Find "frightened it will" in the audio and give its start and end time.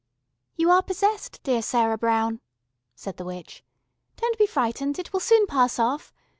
4.47-5.19